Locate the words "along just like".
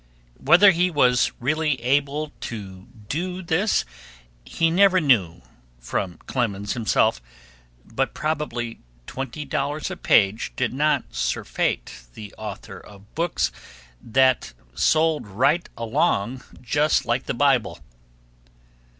15.77-17.27